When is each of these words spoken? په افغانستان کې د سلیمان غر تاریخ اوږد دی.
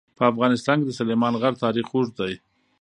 په 0.17 0.23
افغانستان 0.31 0.77
کې 0.79 0.85
د 0.87 0.91
سلیمان 0.99 1.33
غر 1.41 1.53
تاریخ 1.63 1.87
اوږد 1.93 2.13
دی. 2.19 2.33